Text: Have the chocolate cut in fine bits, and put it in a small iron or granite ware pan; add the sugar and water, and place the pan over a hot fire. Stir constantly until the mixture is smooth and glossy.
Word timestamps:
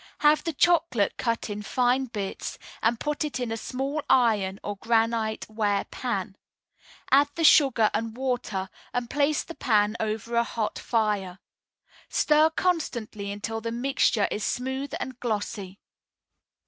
Have 0.21 0.43
the 0.43 0.51
chocolate 0.53 1.15
cut 1.17 1.47
in 1.47 1.61
fine 1.61 2.05
bits, 2.05 2.57
and 2.81 2.99
put 2.99 3.23
it 3.23 3.39
in 3.39 3.51
a 3.51 3.55
small 3.55 4.01
iron 4.09 4.59
or 4.63 4.77
granite 4.77 5.45
ware 5.47 5.83
pan; 5.91 6.35
add 7.11 7.29
the 7.35 7.43
sugar 7.43 7.91
and 7.93 8.17
water, 8.17 8.71
and 8.95 9.11
place 9.11 9.43
the 9.43 9.53
pan 9.53 9.95
over 9.99 10.33
a 10.37 10.43
hot 10.43 10.79
fire. 10.79 11.37
Stir 12.09 12.49
constantly 12.49 13.29
until 13.31 13.61
the 13.61 13.71
mixture 13.71 14.27
is 14.31 14.43
smooth 14.43 14.91
and 14.99 15.19
glossy. 15.19 15.79